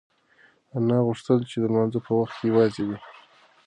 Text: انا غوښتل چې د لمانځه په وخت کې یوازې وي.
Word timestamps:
انا 0.75 0.97
غوښتل 1.07 1.39
چې 1.49 1.55
د 1.59 1.63
لمانځه 1.71 1.99
په 2.05 2.11
وخت 2.19 2.33
کې 2.39 2.45
یوازې 2.51 2.81
وي. 2.87 2.97